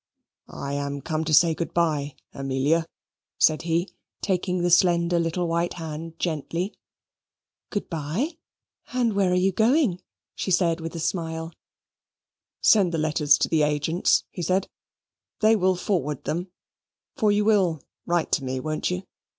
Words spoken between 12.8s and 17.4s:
the letters to the agents," he said; "they will forward them; for